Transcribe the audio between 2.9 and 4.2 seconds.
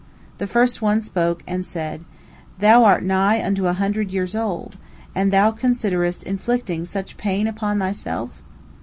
nigh unto a hundred